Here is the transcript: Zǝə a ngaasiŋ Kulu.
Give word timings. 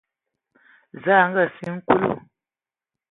Zǝə 1.01 1.13
a 1.21 1.23
ngaasiŋ 1.29 1.75
Kulu. 1.85 2.11